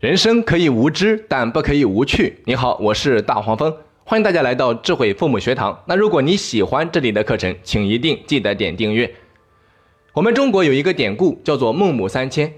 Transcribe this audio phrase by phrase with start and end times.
[0.00, 2.38] 人生可以无知，但不可以无趣。
[2.44, 5.76] 你好，我是大黄蜂，欢迎大家来到智慧父母学堂。
[5.86, 9.12] 那如果你喜欢这里的课程，请一定记得点订阅。
[10.12, 12.52] 我们中国有一个典故叫做“孟母三迁”，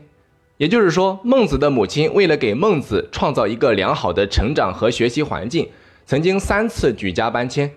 [0.59, 5.66] 也就是说，孟子的母亲为了给孟子创造一个良好的成长和学习环境，
[6.05, 7.73] 曾经三次举家搬迁。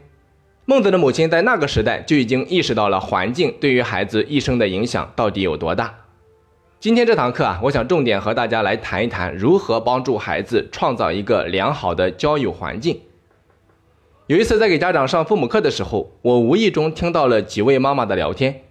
[0.65, 6.02] 孟子的母亲在那个时代就已经意识到了环境对于孩子一生的影响到底有多大。
[6.83, 12.99] 今天这堂课啊，我想重点和大家来谈一谈如何帮助孩子创造一个良好的交友环境。
[14.27, 18.63] 有一次在给家长上父母课的时候，我无意中听到了几位妈妈的聊天。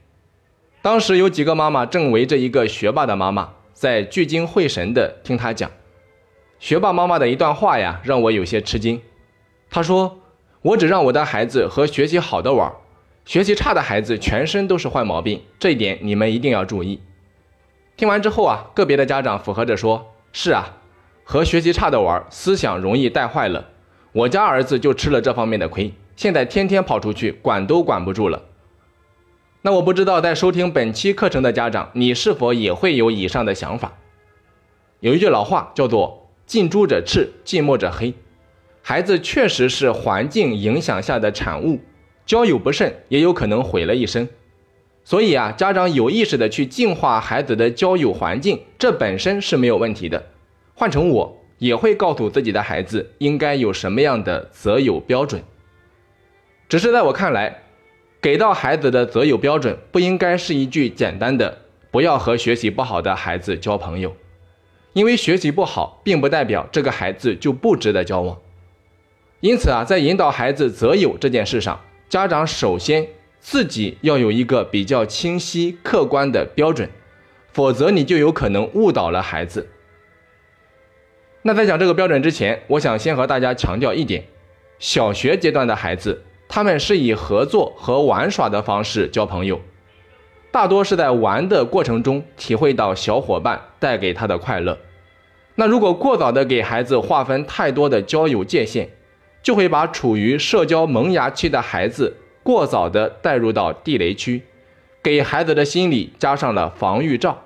[0.82, 5.70] 当时有几个妈妈正围着一个学霸的妈妈，在聚精会神地听他讲。
[6.58, 9.00] 学霸妈妈的一段话呀，让我有些吃惊。
[9.70, 10.18] 她说
[10.60, 12.70] ：“我只让我的孩子和学习好的玩，
[13.24, 17.00] 学习差的孩子全身都是坏毛病，这一点你们一定要注意。”
[17.96, 20.78] 听完之后啊，个别的家长附和着说：“是啊，
[21.24, 23.68] 和学习差的玩，思想容易带坏了。
[24.12, 28.42] 我家儿子就吃了这方面的亏，现在天天跑出去，管都管不住了。”
[29.64, 33.92] 那我不知道在收听本期课程的家长，你是否也会有以上的想法？
[34.98, 38.14] 有一句老话叫做“近朱者赤，近墨者黑”，
[38.82, 41.78] 孩子确实是环境影响下的产物，
[42.26, 44.28] 交友不慎也有可能毁了一生。
[45.04, 50.24] 所以啊，家长有意识的去净化孩子的交友环境，这本身是没有问题的。
[50.74, 55.42] 换成我，也会告诉自己的孩子应该有什么样的择友标准。
[56.68, 57.62] 只是在我看来，
[58.20, 61.58] 给到孩子的择友标准不应该是一句简单的
[61.90, 64.14] “不要和学习不好的孩子交朋友”，
[64.94, 68.38] 因为学习不好，并不代表这个孩子就不值得交往。
[69.40, 73.08] 因此啊，在引导孩子择友这件事上，家长首先。
[73.42, 76.88] 自己要有一个比较清晰、客观的标准，
[77.52, 79.68] 否则你就有可能误导了孩子。
[81.42, 84.24] 那在讲这个标准之前，我想先和大家强调一点：
[84.78, 89.60] 小学阶段的孩子，他们是以合作和玩耍的方式交朋友，
[90.52, 94.78] 大多是在玩的过程中体会到小伙伴带给他的快乐。
[95.56, 98.90] 那如果过早的给孩子划分太多的交友界限，
[99.42, 102.18] 就会把处于社交萌芽期的孩子。
[102.42, 104.42] 过早的带入到地雷区，
[105.02, 107.42] 给孩子的心理加上了防御罩，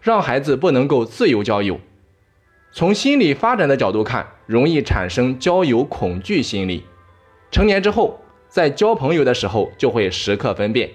[0.00, 1.80] 让孩子不能够自由交友。
[2.70, 6.84] 从心理发展的角度看，容易产生交友恐惧心理。
[7.50, 10.90] 成年之后，在交朋友的时候，就会时刻分辨，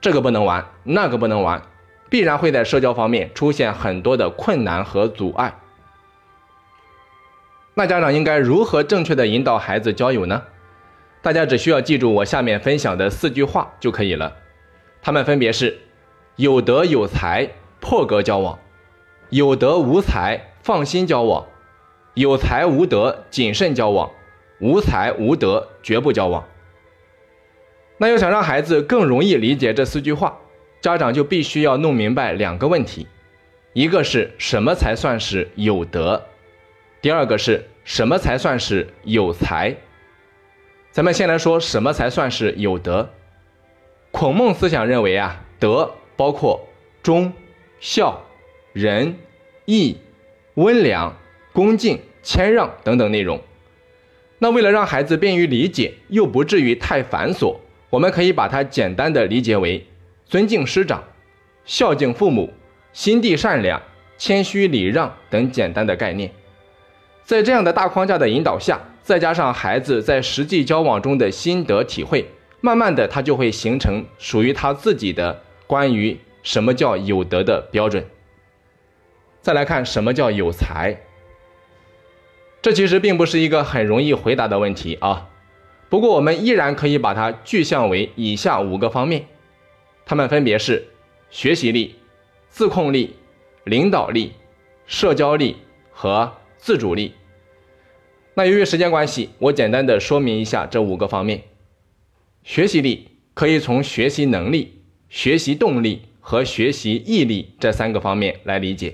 [0.00, 1.60] 这个不能玩，那个不能玩，
[2.08, 5.58] 必然会在社交方面出现很多的困难和阻碍。
[7.74, 10.42] 那家长应该如何正确的引导孩子交友呢？
[11.20, 14.36] 大家只需要记住我下面分享的四句话就可以了，
[15.02, 15.78] 它们分别是：
[16.36, 18.58] 有德有才，破格交往；
[19.30, 21.44] 有德无才，放心交往；
[22.14, 24.10] 有才无德，谨慎交往；
[24.60, 26.44] 无才无德，绝不交往。
[27.98, 30.38] 那要想让孩子更容易理解这四句话，
[30.80, 33.08] 家长就必须要弄明白两个问题：
[33.72, 36.22] 一个是什么才算是有德；
[37.02, 39.74] 第二个是什么才算是有才。
[40.98, 43.08] 咱们先来说什么才算是有德。
[44.10, 46.66] 孔孟思想认为啊，德包括
[47.04, 47.32] 忠、
[47.78, 48.20] 孝、
[48.72, 49.14] 仁、
[49.64, 49.96] 义、
[50.54, 51.16] 温良、
[51.52, 53.40] 恭敬、谦让等等内容。
[54.38, 57.54] 那为了让孩子便于理解，又不至于太繁琐，
[57.90, 59.86] 我们可以把它简单的理解为
[60.26, 61.04] 尊敬师长、
[61.64, 62.52] 孝敬父母、
[62.92, 63.80] 心地善良、
[64.16, 66.32] 谦虚礼让等简单的概念。
[67.22, 68.80] 在这样的大框架的引导下。
[69.08, 72.26] 再加上孩子在实际交往中的心得体会，
[72.60, 78.04] 慢慢的他就会形成属于他自己的关于什么叫有德的标准。
[79.40, 81.00] 再来看什么叫有才，
[82.60, 85.30] 这其实并不是一个很容易回答的问题啊。
[85.88, 89.24] 不过我们依然可以把它具象为以下五个方面，
[90.04, 90.86] 它们分别是
[91.30, 91.94] 学习力、
[92.50, 93.16] 自控力、
[93.64, 94.34] 领导力、
[94.86, 95.56] 社交力
[95.92, 97.14] 和自主力。
[98.38, 101.42] 那由于时间关系，我简单的说明一下这五个方面。
[102.44, 108.92] 学习力可以从学习能力、学习动力和学习毅力这三个方面来理解；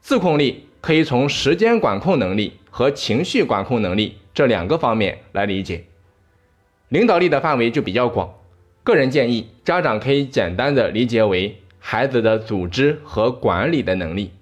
[0.00, 5.84] 自控力可以从时间管控能力和情绪管控能力这两个方面来理解；
[6.88, 8.34] 领导力的范围就比较广，
[8.82, 14.32] 个人建议家长可以简单的理解为孩子的组织和管理的能力；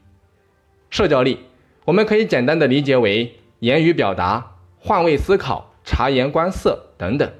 [0.88, 1.40] 社交力
[1.84, 3.34] 我们可以简单的理解为。
[3.60, 7.32] 言语表达、换位思考、察言观色等等。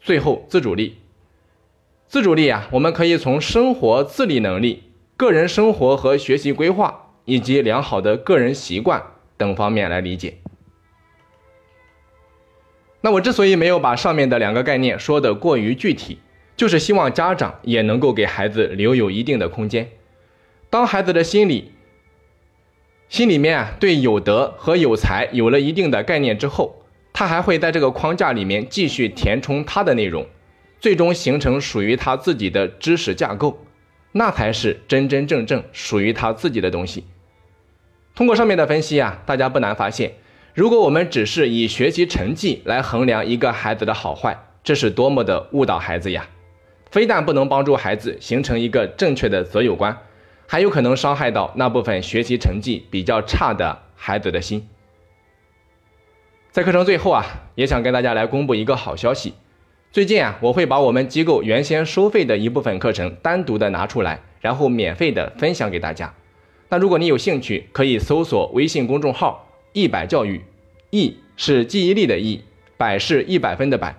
[0.00, 0.98] 最后，自主力。
[2.08, 9.02] 自主力啊，我们可以从生活自理能力、个人生活和学习规划，以及良好的个人习惯
[9.36, 10.38] 等方面来理解。
[13.00, 16.18] 那我之所以没有把上面的两个概念说的过于具体，
[16.56, 19.90] 就是希望家长也能够给孩子留有一定的空间。
[20.68, 21.72] 当孩子的心理
[23.12, 26.82] 心里面啊对有德和有才有了一定的概念之后，
[27.12, 30.26] 他还会在这个框架里面继续填充他的内容，
[30.80, 33.58] 最终形成属于他自己的知识架构，
[34.12, 37.04] 那才是真真正正属于他自己的东西。
[38.14, 40.14] 通过上面的分析啊，大家不难发现。
[40.54, 46.26] 如果我们只是以学习成绩来衡量一个孩子的好坏，这是多么的误导孩子呀！
[46.90, 49.98] 非但不能帮助孩子形成一个正确的择友观，
[50.46, 54.68] 还有可能伤害到那部分学习成绩比较差的孩子的心。
[56.50, 57.24] 在课程最后啊，
[57.54, 59.34] 也想跟大家来公布一个好消息：
[59.90, 66.14] 最近啊，我会把我们机构原先收费的一部分课程单独的拿出来，然后免费的分享给大家。
[66.68, 69.48] 那如果你有兴趣，可以搜索微信公众号。
[69.74, 70.44] 一百教育，
[70.90, 72.42] 一是记忆力的一，
[72.76, 73.96] 百是一百分的百。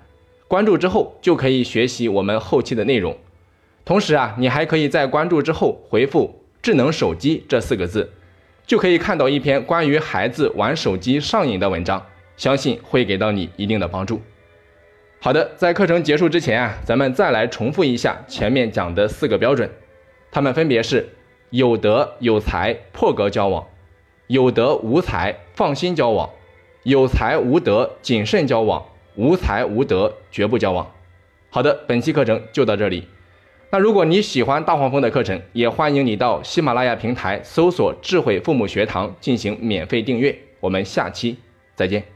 [0.47, 3.17] 关注之后就可以学习我们后期的内容。
[3.85, 8.09] 同时啊，你还可以在关注之后回复“智能手机”这四个字，
[8.65, 12.05] 就可以看到一篇关于孩子玩手机上瘾的文章，
[12.37, 14.21] 相信会给到你一定的帮助。
[15.19, 19.69] 好的，在课程结束之前啊，咱们再来重复一下前面讲的四个标准，
[20.31, 21.09] 它们分别是
[21.49, 23.67] 有德有才破格交往。
[24.27, 26.29] 有德无才，放心交往；
[26.83, 28.81] 有才无德，谨慎交往；
[29.15, 30.89] 无才无德，绝不交往。
[31.49, 33.05] 好的，本期课程就到这里。
[33.73, 40.37] 那如果你喜欢大黄蜂的课程，也欢迎你到喜马拉雅平台搜索“智慧父母学堂”进行免费订阅。
[40.59, 41.35] 我们下期
[41.73, 42.12] 再见。